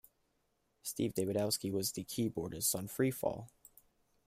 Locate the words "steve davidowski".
0.81-1.71